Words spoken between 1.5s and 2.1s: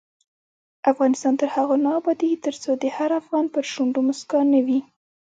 هغو نه